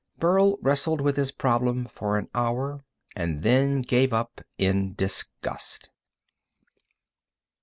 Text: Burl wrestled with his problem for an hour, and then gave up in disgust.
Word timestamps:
Burl 0.17 0.57
wrestled 0.63 0.99
with 0.99 1.15
his 1.15 1.29
problem 1.29 1.85
for 1.85 2.17
an 2.17 2.27
hour, 2.33 2.83
and 3.15 3.43
then 3.43 3.83
gave 3.83 4.13
up 4.13 4.41
in 4.57 4.95
disgust. 4.95 5.91